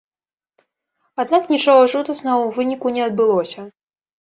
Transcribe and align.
Аднак 1.25 1.43
нічога 1.55 1.81
жудаснага 1.95 2.39
ў 2.47 2.49
выніку 2.57 2.87
не 2.99 3.07
адбылося. 3.11 3.71